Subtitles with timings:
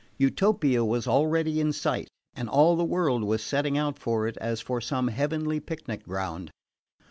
[0.17, 4.59] Utopia was already in sight; and all the world was setting out for it as
[4.59, 6.49] for some heavenly picnic ground.